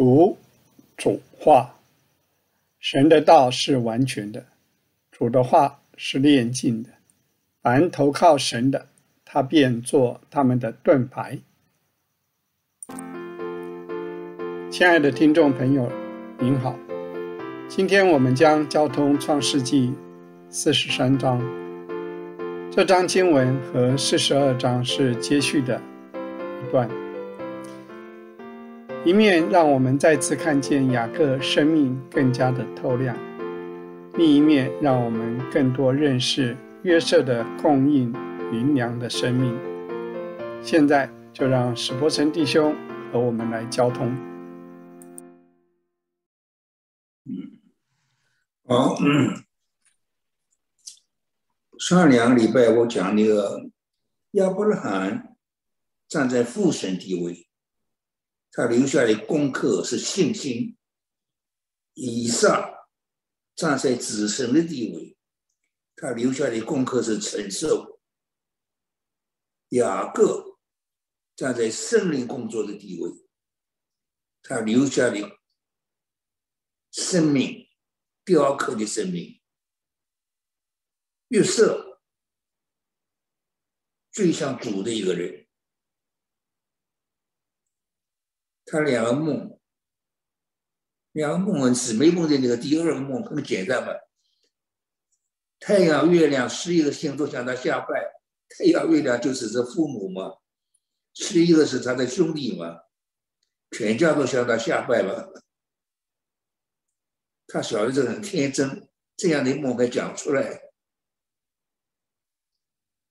[0.00, 0.38] 读
[0.96, 1.74] 主话，
[2.78, 4.46] 神的道是完全的，
[5.12, 6.88] 主的话是炼净的。
[7.60, 8.86] 凡投靠神的，
[9.26, 11.38] 他便做他们的盾牌。
[14.70, 15.92] 亲爱的听众朋友，
[16.38, 16.74] 您好，
[17.68, 19.92] 今天我们将交通创世纪
[20.48, 21.38] 四十三章，
[22.70, 25.78] 这章经文和四十二章是接续的
[26.66, 26.88] 一段。
[29.02, 33.16] 一面让我们再次看见雅各生命更加的透亮，
[34.14, 38.12] 另一面让我们更多认识约瑟的供应
[38.52, 39.58] 云粮的生命。
[40.62, 42.76] 现在就让史伯成弟兄
[43.10, 44.14] 和我们来交通。
[47.24, 47.58] 嗯
[48.68, 48.96] 好，
[51.78, 53.70] 上两个礼拜我讲那个
[54.32, 55.34] 亚伯拉罕
[56.06, 57.46] 站在父神地位。
[58.52, 60.76] 他留下的功课是信心。
[61.94, 62.88] 以撒
[63.54, 65.16] 站在子孙的地位，
[65.96, 68.00] 他留下的功课是承受。
[69.70, 70.58] 雅各
[71.36, 73.10] 站在圣灵工作的地位，
[74.42, 75.40] 他留下的
[76.90, 77.68] 生命，
[78.24, 79.40] 雕刻的生命。
[81.28, 82.00] 约瑟
[84.10, 85.46] 最像主的一个人。
[88.70, 89.58] 他两个梦，
[91.10, 93.92] 两个梦姊妹梦的那个第二个梦很简单嘛。
[95.58, 98.12] 太阳、月亮十一个星都向他下拜，
[98.48, 100.36] 太阳、月亮就是这父母嘛，
[101.14, 102.78] 十一个是他的兄弟嘛，
[103.72, 105.42] 全家都向他下拜了。
[107.48, 110.62] 他小的时候很天真，这样的梦还讲出来，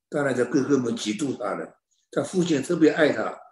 [0.08, 3.49] 当然这哥哥们嫉妒他了，他父亲特别爱他。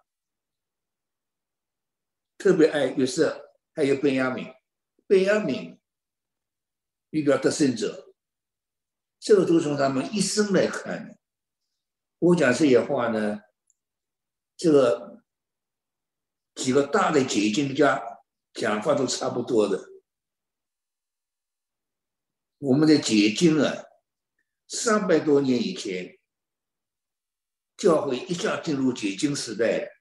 [2.38, 4.54] 特别爱约瑟，还有贝亚敏。
[5.08, 5.80] 贝亚敏
[7.10, 8.14] 预表得胜者，
[9.20, 11.18] 这个都从他们一生来看。
[12.20, 13.42] 我讲这些话呢，
[14.56, 15.24] 这个
[16.56, 18.02] 几个大的解经家
[18.54, 19.90] 讲法都差不多的。
[22.60, 23.86] 我们的解经啊，
[24.68, 26.20] 三百多年以前，
[27.78, 29.97] 教会一下进入解经时代。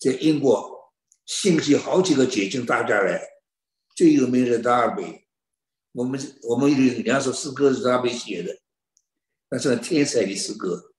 [0.00, 0.94] 在英国，
[1.26, 3.22] 兴起好几个解经大家来，
[3.94, 5.28] 最有名的达尔贝，
[5.92, 8.62] 我们我们有两首诗歌是达尔贝写的，
[9.50, 10.94] 那是天才的诗歌。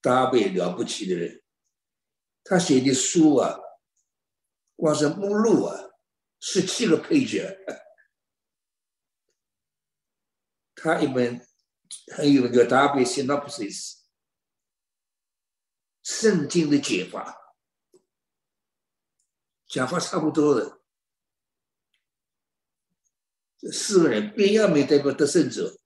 [0.00, 1.44] 达尔贝了不起的人，
[2.42, 3.56] 他写的书啊，
[4.74, 5.92] 光是目录啊，
[6.40, 7.56] 十七个配角。
[10.74, 11.46] 他一本
[12.16, 13.92] 很有名叫《达尔贝 Synopsis》，
[16.02, 17.38] 圣经的解法。
[19.72, 20.82] 讲话差不多的，
[23.56, 25.78] 这四个人边亚美代表得胜者，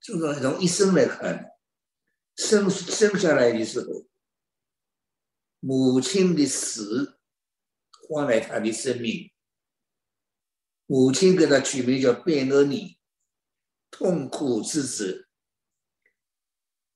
[0.00, 1.52] 就是从一生来看，
[2.34, 4.08] 生生下来的时候，
[5.60, 7.20] 母亲的死
[8.08, 9.32] 换来他的生命，
[10.86, 12.98] 母亲给他取名叫贝勒尼，
[13.88, 15.28] 痛苦之子，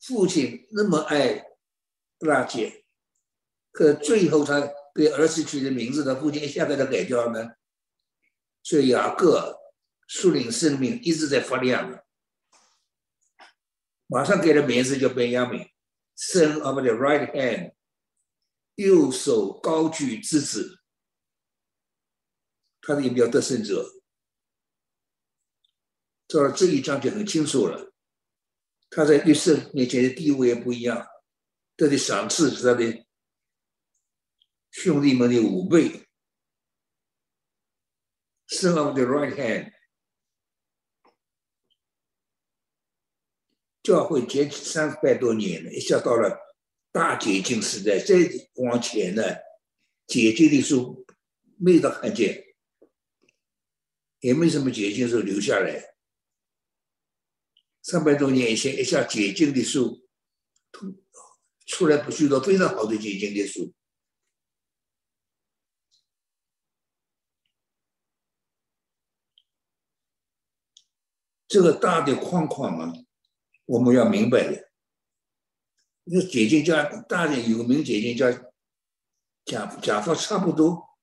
[0.00, 1.44] 父亲那么爱
[2.18, 2.84] 拉姐，
[3.70, 4.74] 可最后他。
[4.94, 7.58] 给儿子取的名字，他父亲一下给他改掉了，
[8.62, 9.58] 所以雅各
[10.06, 12.04] 树林生命一直在发亮。
[14.06, 15.68] 马上给了名字叫贝亚明
[16.16, 17.74] ，Son of the right hand，
[18.76, 20.78] 右手高举之子，
[22.80, 23.84] 他的也叫得胜者。
[26.28, 27.92] 到了这一章就很清楚了，
[28.90, 31.04] 他在约瑟面前的地位也不一样，
[31.76, 33.03] 他的赏赐是他的。
[34.74, 36.04] 兄弟们的五倍
[38.48, 39.72] ，Son of the right hand，
[43.84, 46.36] 教会结三百多年了，一下到了
[46.90, 48.16] 大解经时代，再
[48.56, 49.22] 往前呢，
[50.08, 51.06] 解经的书
[51.56, 52.44] 没得看见，
[54.18, 55.94] 也没什么解经书留下来。
[57.80, 60.04] 三百多年以前，一下解经的书
[60.72, 61.04] 出
[61.64, 63.72] 出来，不许多非常好的解经的书。
[71.54, 72.92] 这个大的框框啊，
[73.64, 74.72] 我们要明白的。
[76.02, 78.28] 那解经家大的有名解经家
[79.44, 80.98] 讲讲法差不多。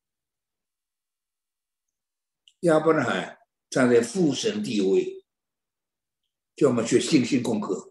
[2.64, 3.40] 亚伯拉罕
[3.70, 5.26] 站在父神地位，
[6.58, 7.90] 叫我们学信心功课。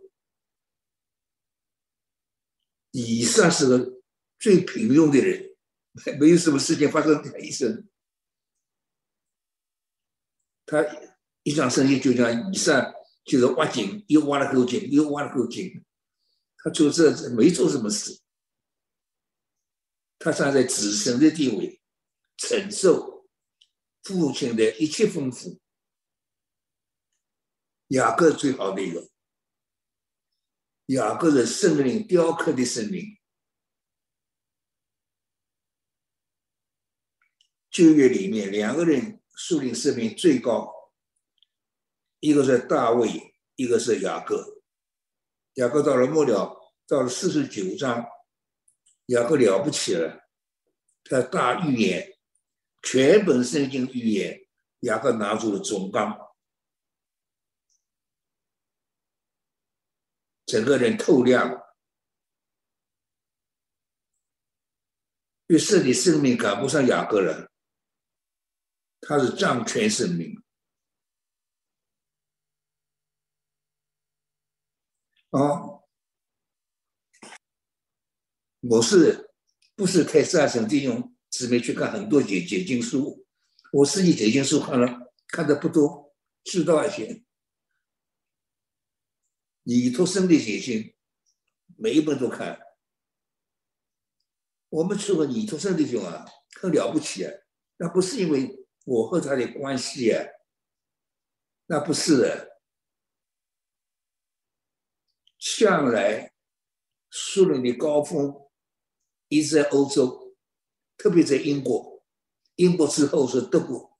[2.90, 4.02] 以上是个
[4.38, 5.56] 最平庸的人，
[6.20, 7.88] 没有什么事情发生在一生。
[10.66, 10.84] 他
[11.42, 12.92] 一场生意就像以上，
[13.24, 15.84] 就是挖井，又挖了口井，又挖了口井。
[16.58, 18.20] 他做这没做什么事，
[20.18, 21.80] 他站在子孙的地位，
[22.36, 23.26] 承受
[24.02, 25.58] 父亲的一切丰富。
[27.88, 29.10] 雅各最好的一个，
[30.86, 33.18] 雅各的圣灵雕刻的生命。
[37.70, 40.70] 旧约里面两个人树立生命最高，
[42.20, 44.62] 一个是大卫，一个是雅各。
[45.54, 46.56] 雅各到了末了，
[46.86, 48.06] 到了四十九章，
[49.06, 50.28] 雅各了不起了，
[51.04, 52.18] 他大预言，
[52.82, 54.46] 全本圣经预言，
[54.80, 56.16] 雅各拿住了总纲，
[60.46, 61.60] 整个人透亮，
[65.48, 67.50] 于是你生命赶不上雅各了。
[69.00, 70.40] 他是掌权生命
[75.30, 75.80] 啊！
[78.60, 79.30] 我是
[79.74, 83.26] 不是开十二省弟兄姊妹去看很多解解经书？
[83.72, 87.24] 我自己解经书看了看的不多，知道一些。
[89.62, 90.94] 你托生的解经，
[91.76, 92.60] 每一本都看。
[94.68, 96.26] 我们去过你托生弟兄啊，
[96.60, 97.32] 很了不起啊！
[97.78, 98.56] 那不是因为。
[98.86, 100.24] 我和他的关系啊，
[101.66, 102.49] 那不是的。
[105.60, 106.32] 向来
[107.10, 108.34] 苏联的高峰
[109.28, 110.34] 一直在欧洲，
[110.96, 112.02] 特别在英国。
[112.54, 113.98] 英国之后是德国，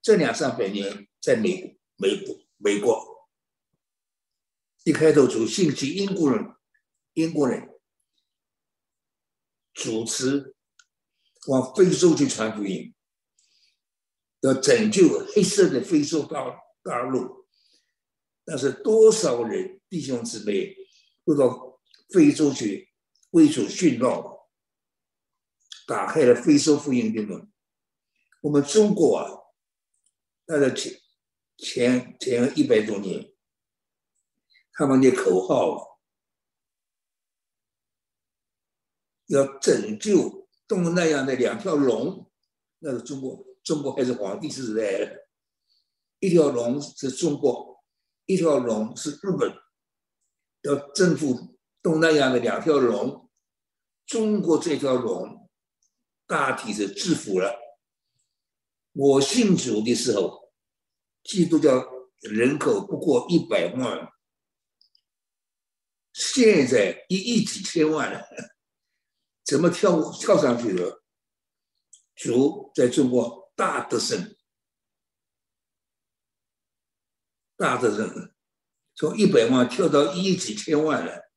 [0.00, 3.28] 这两三百年在美国美国美国，
[4.84, 6.56] 一开头就兴起英国人，
[7.12, 7.78] 英国人
[9.74, 10.56] 主持
[11.48, 12.94] 往非洲去传福音。
[14.40, 16.42] 要拯救黑色的非洲大
[16.82, 17.45] 大陆，
[18.46, 20.74] 但是多少人弟兄姊妹
[21.24, 22.88] 都到非洲去
[23.30, 24.48] 为主殉道，
[25.86, 27.52] 打开了非洲福音的门。
[28.40, 29.28] 我们中国啊，
[30.46, 30.94] 那个前
[31.58, 33.34] 前前一百多年，
[34.72, 36.00] 他们的口号
[39.26, 42.30] 要拯救东南亚的两条龙，
[42.78, 43.44] 那是中国。
[43.64, 45.26] 中国还是皇帝时代，
[46.20, 47.75] 一条龙是中国，
[48.26, 49.52] 一条龙是日本，
[50.62, 53.30] 要征服东南亚的两条龙，
[54.04, 55.48] 中国这条龙
[56.26, 57.56] 大体是制服了。
[58.92, 60.52] 我信主的时候，
[61.24, 61.84] 基督教
[62.20, 64.08] 人口不过一百万，
[66.12, 68.26] 现在一亿几千万了，
[69.44, 71.02] 怎么跳跳上去了？
[72.14, 73.44] 主在中国。
[73.56, 74.36] 大德胜，
[77.56, 78.34] 大的人，
[78.94, 81.30] 从一百万跳到一亿几千万了。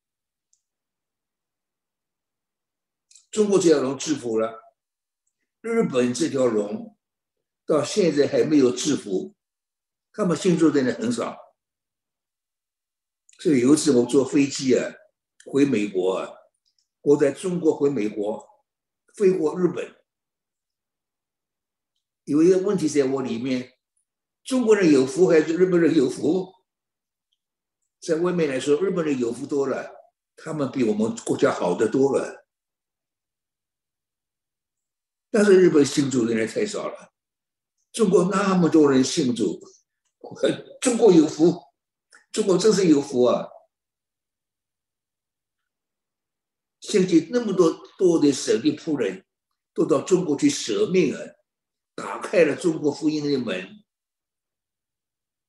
[3.30, 4.74] 中国这条龙制服了，
[5.60, 6.96] 日本这条龙
[7.64, 9.34] 到现在还没有制服，
[10.12, 11.36] 他们信主的人很少。
[13.38, 14.92] 所以有一次我坐飞机啊，
[15.46, 16.28] 回美国啊，
[17.00, 18.46] 我在中国回美国，
[19.14, 19.96] 飞过日本。
[22.24, 23.78] 有一个问题在我里面：
[24.44, 26.52] 中国人有福还是日本人有福？
[28.00, 29.90] 在外面来说，日本人有福多了，
[30.36, 32.46] 他们比我们国家好的多了。
[35.30, 37.12] 但是日本信主的人太少了，
[37.92, 39.60] 中国那么多人信主，
[40.80, 41.62] 中国有福，
[42.32, 43.48] 中国真是有福啊！
[46.80, 49.24] 现在那么多多的舍利仆人
[49.74, 51.20] 都到中国去舍命啊！
[51.94, 53.79] 打开了中国福音的门，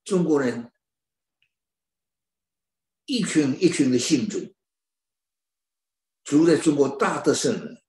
[0.03, 0.71] 中国人
[3.05, 4.55] 一群一群的信主，
[6.23, 7.83] 主在中国大得胜了。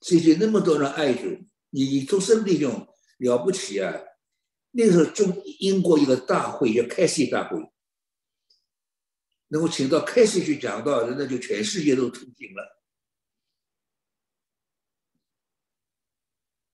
[0.00, 2.88] 这些那么多人爱主，你做圣弟兄
[3.18, 3.92] 了不起啊！
[4.70, 7.58] 那时候中英国一个大会叫开西大会，
[9.48, 12.82] 能够请到开西去讲道，那就全世界都同情了。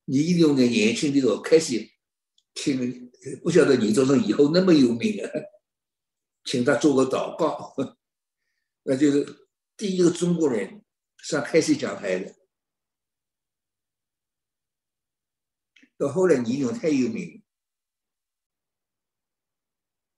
[0.04, 1.90] 你一定在年轻的时候开始
[2.54, 3.05] 听，
[3.42, 5.30] 不晓得你做成以后那么有名啊，
[6.44, 7.74] 请他做个祷告，
[8.82, 10.84] 那就是第一个中国人
[11.18, 12.34] 上开始讲台的。
[15.98, 17.42] 到后来你因为太有名，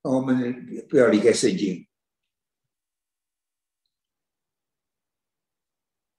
[0.02, 1.88] 我们不要离开圣经。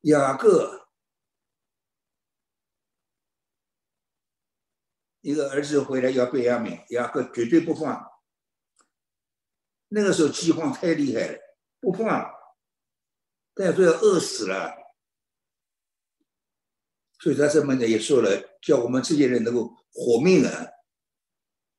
[0.03, 0.78] 雅各
[5.29, 8.03] 一个儿子回来要贝亚敏，雅各绝对不放。
[9.89, 11.39] 那个时候饥荒太厉害了，
[11.79, 12.33] 不放，
[13.53, 14.75] 大家都要饿死了。
[17.19, 20.65] 所以他这么也说了，叫我们这些人能够活命啊，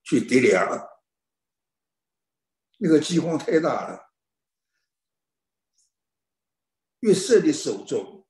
[0.04, 0.88] 去得粮。
[2.78, 4.12] 那个饥荒太大了，
[7.00, 8.24] 约瑟的手中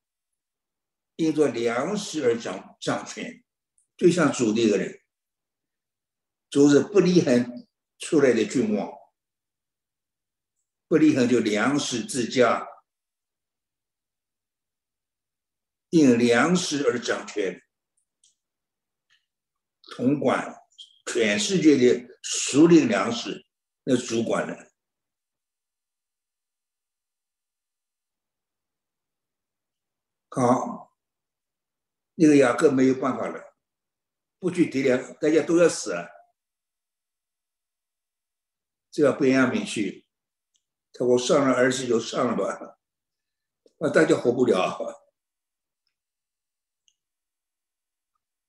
[1.15, 3.43] 因着粮食而掌掌权，
[3.95, 4.99] 就像主的一个人，
[6.51, 7.67] 就是不离恒
[7.97, 8.91] 出来的君王，
[10.87, 12.67] 不离恒就粮食之家。
[15.89, 17.61] 因粮食而掌权，
[19.91, 20.55] 统管
[21.05, 23.45] 全世界的熟龄粮食，
[23.83, 24.71] 那主管的。
[30.29, 30.95] 好，
[32.15, 33.57] 那个雅各没有办法了，
[34.39, 36.09] 不去敌粮，大家都要死了，
[38.91, 40.05] 只要贝亚米去，
[40.91, 42.77] 他我上了儿子就上了吧，
[43.79, 45.01] 啊，大家活不了。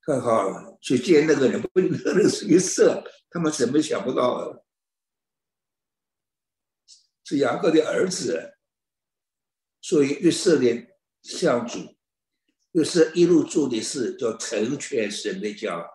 [0.04, 4.64] 很好，去见那个人，不，那个是一色，他们怎么想不到？
[7.24, 8.58] 是雅各的儿子，
[9.80, 10.88] 所以约瑟的
[11.22, 11.78] 相主，
[12.72, 15.88] 约瑟一路做的事叫成全神的家。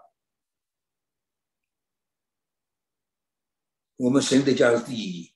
[3.98, 5.34] 我们神的家是第一，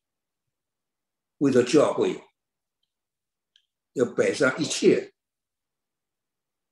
[1.39, 2.23] 为了教会，
[3.93, 5.13] 要摆上一切，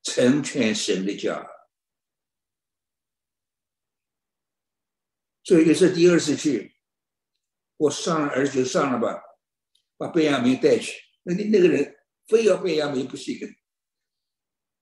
[0.04, 1.48] 成全神的家。
[5.44, 6.76] 所以也是第二次去，
[7.78, 9.20] 我上了儿子就上了吧，
[9.98, 11.02] 把贝亚明带去。
[11.24, 13.36] 那那那个人非要贝亚明不行，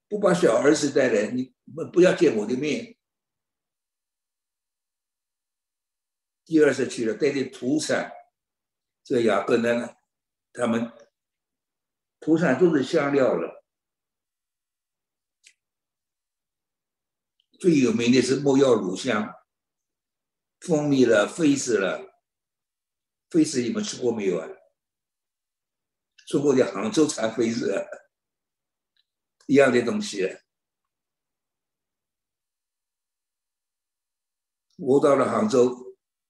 [0.10, 2.97] 不把小儿子带来，你不不要见我的面。
[6.48, 8.10] 第二次去了，带点土产，
[9.04, 9.98] 这雅各呢，
[10.54, 10.90] 他们
[12.22, 13.66] 土产都是香料了，
[17.60, 19.34] 最有名的是没药乳香。
[20.62, 22.24] 蜂蜜了，飞子了，
[23.30, 24.48] 飞子你们吃过没有啊？
[26.28, 27.86] 中国的杭州产飞子，
[29.46, 30.40] 一样的东西。
[34.78, 35.87] 我到了杭州，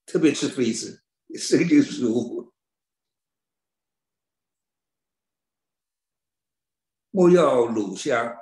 [0.08, 1.04] 特别吃妃子，
[1.38, 2.54] 身体舒服。
[7.12, 8.36] 莫要乳香，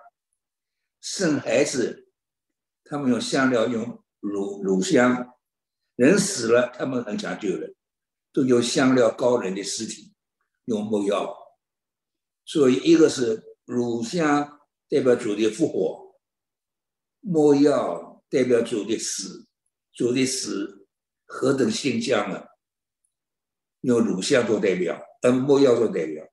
[1.01, 2.11] 生孩子，
[2.83, 5.33] 他们用香料，用乳乳香。
[5.95, 7.73] 人死了，他们很讲究的，
[8.31, 10.13] 都有香料高人的尸体，
[10.65, 11.35] 用木药。
[12.43, 16.19] 所以一个是乳香代表主的复活，
[17.21, 19.47] 木药代表主的死，
[19.93, 20.84] 主的死
[21.25, 22.47] 何等现象啊！
[23.81, 26.27] 用乳香做代表，嗯，木药做代表，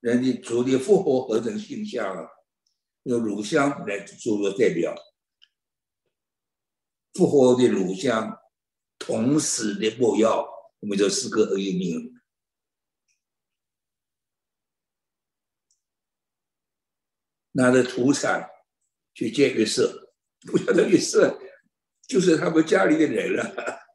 [0.00, 2.28] 人的主的复活何等现象啊！
[3.04, 4.94] 用乳香来做个代表。
[7.14, 8.36] 复活的乳香，
[8.98, 10.46] 同时的墨药，
[10.80, 12.12] 我们就四个很有名。
[17.52, 18.50] 拿着土产
[19.14, 21.40] 去见约瑟，不晓得约瑟
[22.06, 23.86] 就是他们家里的人了。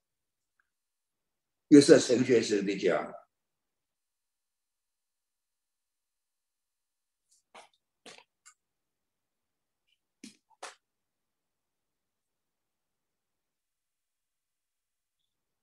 [1.70, 3.14] 约瑟陈学生的家。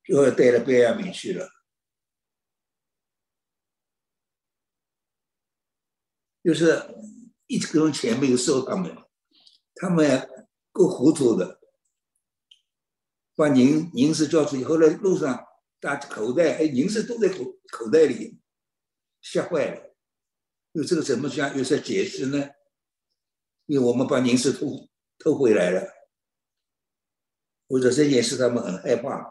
[0.09, 1.47] 就带了贝亚米去了，
[6.43, 6.95] 就是
[7.45, 8.91] 一根钱没有收他们，
[9.75, 10.27] 他们
[10.71, 11.58] 够糊涂的，
[13.39, 15.47] 把银银子交出去，后来路上
[15.79, 18.37] 打口袋，哎，银子都在口口袋里，
[19.21, 19.95] 吓坏了。
[20.73, 21.57] 那这个怎么讲？
[21.57, 22.49] 有啥解释呢？
[23.65, 25.89] 因为我们把银子偷偷回来了，
[27.69, 29.23] 或者这件事他们很害怕。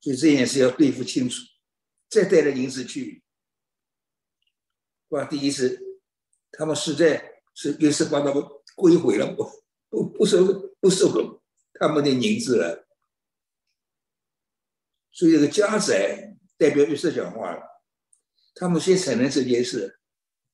[0.00, 1.42] 所以这件事要对付清楚，
[2.08, 3.22] 再带着银子去。
[5.08, 5.78] 哇，第一次
[6.50, 8.42] 他们实在是也是把他们
[8.74, 9.44] 归回了，不
[9.90, 11.39] 不不收不收
[11.80, 12.86] 他们的银子了。
[15.10, 17.62] 所以这个家宅代表约瑟讲话了，
[18.54, 19.98] 他们先承认这件事，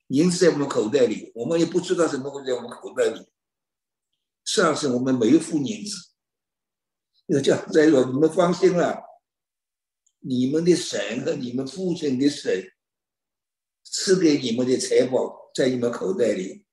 [0.06, 3.28] 银子在我们口袋里，我们也不知道怎么会在我们口袋里。
[4.44, 6.10] 上次我们没有付银子，
[7.26, 9.02] 要叫再说你们放心了。
[10.20, 12.72] 你们的神和你们父亲的神
[13.84, 16.64] 赐给你们的财宝在你们口袋里，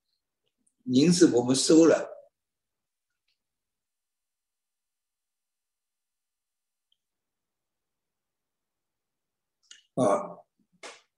[0.85, 2.07] 银子我们收了，
[9.95, 10.39] 啊，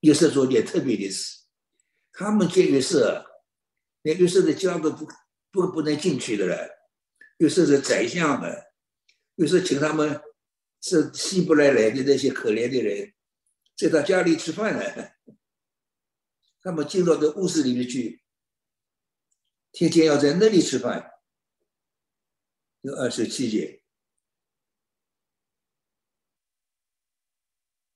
[0.01, 1.43] 约瑟做件特别的事，
[2.11, 3.25] 他们见约瑟，
[4.01, 5.07] 连约瑟的家都不
[5.51, 6.69] 不不能进去的了。
[7.37, 8.53] 约瑟是宰相们，
[9.35, 10.21] 约瑟请他们
[10.81, 13.13] 是希伯来来的那些可怜的人，
[13.75, 15.11] 在他家里吃饭呢。
[16.61, 18.23] 他们进到这屋子里面去，
[19.71, 21.11] 天天要在那里吃饭。
[22.81, 23.83] 有二十七节。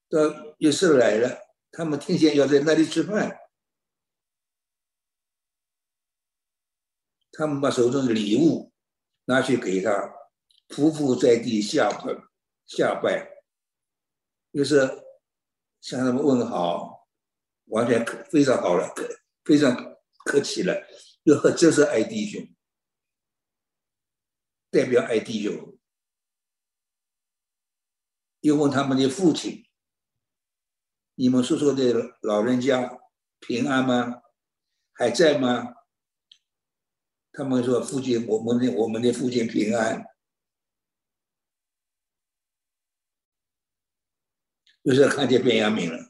[0.09, 1.39] 到约瑟来了，
[1.71, 3.39] 他们天天要在那里吃饭。
[7.31, 8.73] 他们把手中的礼物
[9.25, 9.91] 拿去给他，
[10.67, 12.13] 匍匐在地下拜
[12.65, 13.29] 下拜，
[14.51, 14.79] 就是
[15.79, 17.07] 向他们问好，
[17.65, 18.93] 完全可非常好了，
[19.45, 19.75] 非常
[20.25, 20.75] 客气了。
[21.23, 22.41] 又这是爱弟兄，
[24.71, 25.77] 代表爱弟兄。
[28.41, 29.68] 又问他们的父亲。
[31.19, 32.97] 你们所说的老人家
[33.41, 34.21] 平安吗？
[34.93, 35.75] 还在吗？
[37.33, 40.05] 他们说父亲，我们的我们的父亲平安。
[44.81, 46.09] 就是看见便雅悯了，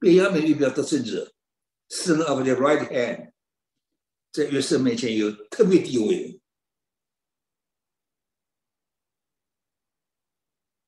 [0.00, 1.34] 便雅悯预表得胜者
[1.90, 3.32] ，son of the right hand，
[4.32, 6.40] 在约瑟面前有特别地位，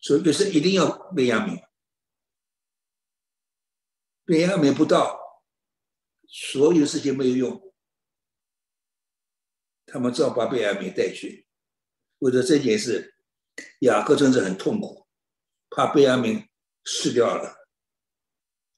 [0.00, 1.62] 所以约瑟一定要便雅悯。
[4.25, 5.43] 便雅悯不到，
[6.26, 7.75] 所有事情没有用，
[9.85, 11.47] 他们只好把便雅悯带去。
[12.21, 13.16] 为了这件事，
[13.81, 15.07] 雅各真是很痛苦，
[15.69, 16.49] 怕便雅悯
[16.85, 17.69] 失掉了。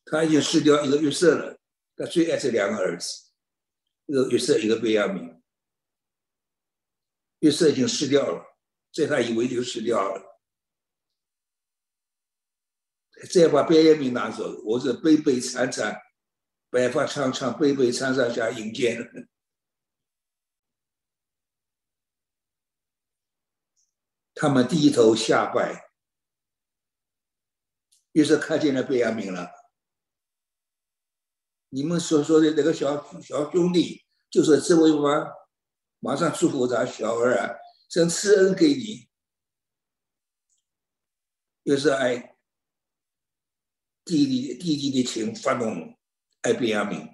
[0.05, 1.59] 他已经失掉一个约瑟了，
[1.97, 3.31] 他最爱这两个儿子，
[4.07, 5.41] 一个约瑟，一个便雅悯。
[7.41, 8.59] 约瑟已经失掉了，
[8.91, 10.36] 这他以为就失掉了。
[13.25, 15.99] 再把便雅悯拿走，我是悲悲惨惨，
[16.69, 18.99] 白发苍苍，悲悲惨惨下迎接
[24.35, 25.89] 他们低头下拜，
[28.13, 29.50] 于是看见了贝亚明了。
[31.71, 35.33] 你们所说的那个小小兄弟，就是这位吗？
[36.00, 37.57] 马上祝福咱小儿啊，
[37.89, 39.09] 想赐恩给你，
[41.63, 42.36] 又是哎
[44.06, 45.99] 弟弟弟弟的情发动
[46.42, 47.08] 爱贝亚明，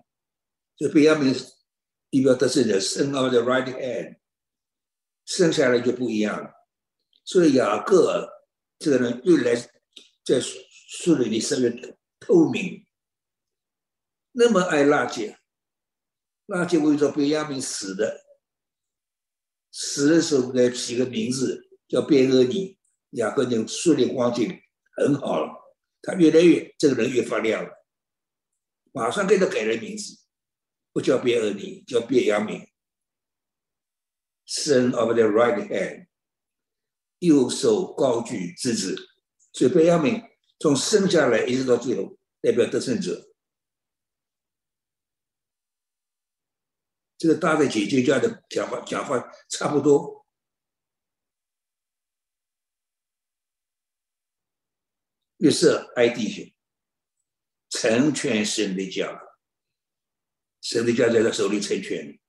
[0.76, 4.18] 这贝亚明代表的是的生 of the right hand，
[5.24, 6.50] 生下来就不一样了。
[7.24, 8.28] 所以雅各
[8.78, 9.56] 这个人越来
[10.22, 11.70] 在树林里生越
[12.20, 12.86] 透明，
[14.32, 15.38] 那么爱拉杰，
[16.44, 18.22] 拉杰为着贝亚明死的，
[19.70, 22.76] 死的时候给起个名字叫贝厄尼，
[23.12, 24.60] 雅各就树立光景
[24.98, 25.61] 很好了。
[26.02, 27.70] 他越来越，这个人越发亮了，
[28.92, 30.18] 马上给他改了名字，
[30.92, 32.68] 不叫别尔尼，叫别亚明
[34.46, 36.08] ，Son of the right hand，
[37.20, 38.96] 右手高举之子，
[39.52, 40.20] 所以别亚明
[40.58, 43.28] 从生下来一直到最后，代表得胜者。
[47.16, 50.21] 这个大的姐姐家的讲法讲法差不多。
[55.42, 56.54] 约瑟爱弟兄，
[57.68, 59.20] 成全神的家，
[60.60, 62.20] 神的家在他手里成全，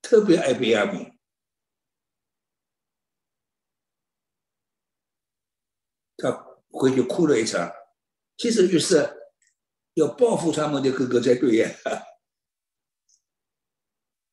[0.00, 1.18] 特别爱贝亚米，
[6.16, 6.30] 他
[6.70, 7.68] 回去哭了一场。
[8.36, 9.32] 其实约瑟
[9.94, 11.68] 要报复他们的哥哥才对呀，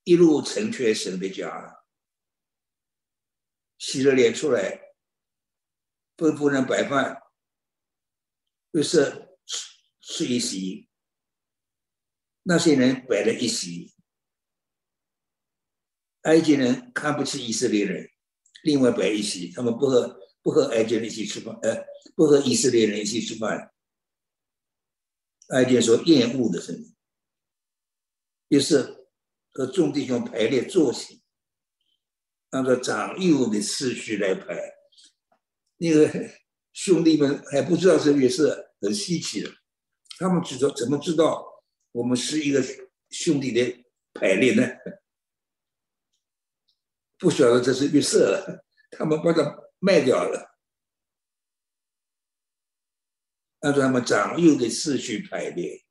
[0.04, 1.84] 一路成全神的家，
[3.80, 4.93] 洗了脸出来。
[6.18, 7.22] 吩咐人摆饭，
[8.72, 9.68] 就是吃
[10.02, 10.90] 吃一席。
[12.44, 13.94] 那些人摆了一席，
[16.24, 18.10] 埃及人看不起以色列人，
[18.64, 23.74] 另外摆一席，他们不和不和埃及人一起吃饭，呃，不和以色列人一起吃饭。
[25.50, 26.96] 埃及人说厌恶的声音，
[28.50, 29.08] 于是
[29.52, 31.22] 和众弟兄排列坐席，
[32.50, 34.83] 按照长幼的次序来排。
[35.84, 36.30] 那个
[36.72, 39.54] 兄弟们还不知道这也是很稀奇的，
[40.18, 41.46] 他们知道怎么知道
[41.92, 42.64] 我们是一个
[43.10, 44.64] 兄弟的排列呢？
[47.18, 49.44] 不晓得这是预设了，他们把它
[49.80, 50.58] 卖掉了，
[53.60, 55.86] 按照他们长幼的次序排列，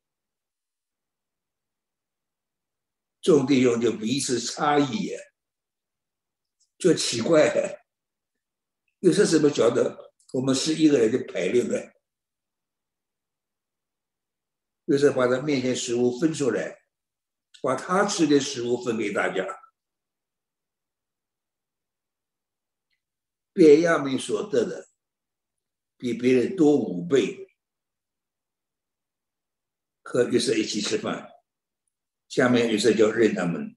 [3.20, 5.10] 众弟兄就彼此差异，
[6.78, 7.81] 就奇怪。
[9.02, 11.92] 有时候怎么晓得我们十一个人的排列了。
[14.84, 16.76] 就是把他面前食物分出来，
[17.62, 19.46] 把他吃的食物分给大家。
[23.52, 24.88] 别亚明所得的
[25.96, 27.48] 比别人多五倍，
[30.02, 31.30] 和约瑟一起吃饭。
[32.28, 33.76] 下面约瑟就认他们。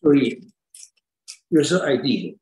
[0.00, 0.52] 所以
[1.48, 2.40] 又是爱弟兄。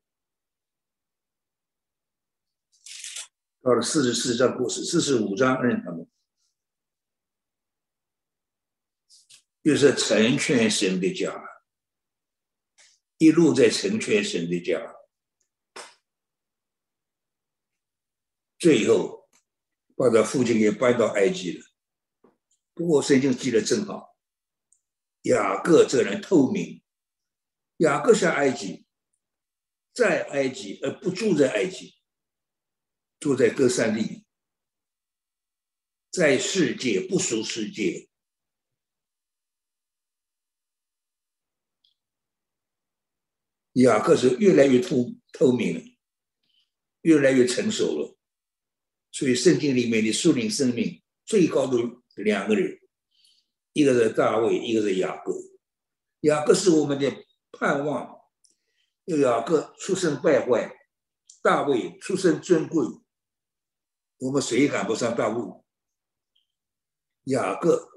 [3.61, 6.09] 到了四十四章故事，四十五章认他们，
[9.63, 11.43] 又是成全神的家，
[13.17, 14.95] 一路在成全神的家，
[18.57, 19.29] 最后
[19.97, 21.65] 把他父亲给搬到埃及了。
[22.73, 24.17] 不过圣经记得真好，
[25.23, 26.78] 雅各这人透明，
[27.79, 28.85] 雅各下埃及，
[29.93, 31.95] 在埃及而不住在埃及。
[33.19, 34.25] 住在歌山里，
[36.09, 38.07] 在世界不属世界。
[43.73, 45.83] 雅各是越来越透透明了，
[47.01, 48.17] 越来越成熟了。
[49.11, 51.77] 所以圣经里面的树林生命最高的
[52.15, 52.79] 两个人，
[53.73, 55.33] 一个是大卫，一个是雅各。
[56.21, 57.11] 雅各是我们的
[57.51, 58.21] 盼望，
[59.05, 60.71] 雅各出身败坏，
[61.41, 62.85] 大卫出身尊贵。
[64.17, 65.63] 我们谁也赶不上大卫。
[67.25, 67.89] 雅各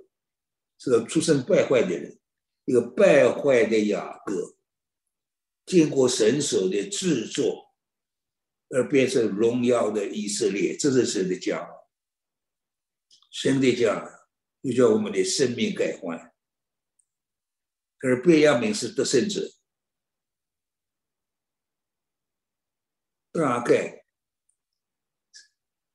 [0.78, 2.18] 是个出身败坏的人，
[2.64, 4.56] 一个败坏的雅各，
[5.66, 7.74] 经过神手的制作，
[8.70, 11.68] 而变成荣耀的以色列，这是神的家。
[13.30, 14.26] 神的家
[14.62, 16.31] 又叫我们的生命改换，
[18.02, 19.40] 而贝亚明是得胜者，
[23.32, 24.00] 大概。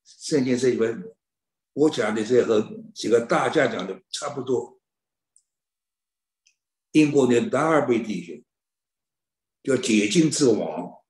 [0.04, 1.15] 圣经这一本，
[1.72, 2.62] 我讲的这和
[2.93, 4.82] 几个大家讲的差不多。
[6.91, 8.43] 英国的达尔贝弟兄
[9.63, 11.02] 叫解禁之王，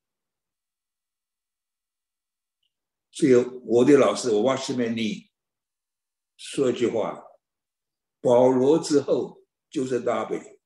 [3.10, 3.34] 所以
[3.64, 5.32] 我的老师我瓦西曼尼
[6.36, 7.24] 说一句话：
[8.22, 10.57] 保罗之后就是达尔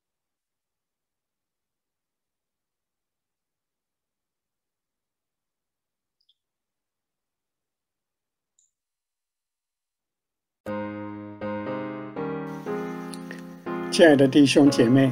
[13.92, 15.10] 亲爱的弟兄姐妹，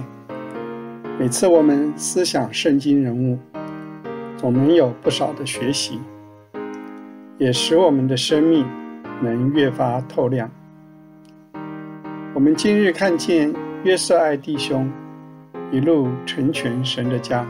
[1.18, 3.38] 每次我们思想圣经人物，
[4.38, 6.00] 总能有不少的学习，
[7.36, 8.64] 也使我们的生命
[9.20, 10.50] 能越发透亮。
[12.32, 14.90] 我们今日看见约瑟爱弟兄
[15.70, 17.46] 一路成全神的家，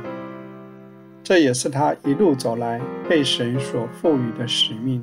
[1.22, 5.00] 这也是他一路走来被神所赋予的使命。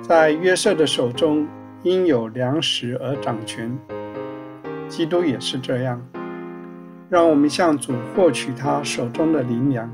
[0.00, 1.46] 在约瑟的手中，
[1.82, 3.78] 因有粮食而掌权。
[4.90, 6.02] 基督也是这样，
[7.08, 9.88] 让我们向主获取他手中的灵粮。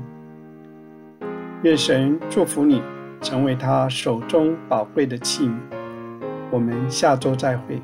[1.61, 2.81] 愿神祝福你，
[3.21, 5.53] 成为他手中宝贵的器皿。
[6.49, 7.79] 我们下周再会。